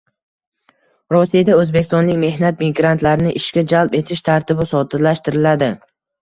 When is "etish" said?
4.01-4.25